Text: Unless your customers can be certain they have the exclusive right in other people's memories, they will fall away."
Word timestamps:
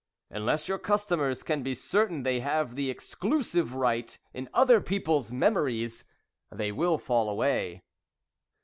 Unless 0.31 0.67
your 0.67 0.79
customers 0.79 1.43
can 1.43 1.61
be 1.61 1.75
certain 1.75 2.23
they 2.23 2.39
have 2.39 2.73
the 2.73 2.89
exclusive 2.89 3.75
right 3.75 4.17
in 4.33 4.49
other 4.51 4.81
people's 4.81 5.31
memories, 5.31 6.05
they 6.51 6.71
will 6.71 6.97
fall 6.97 7.29
away." 7.29 7.83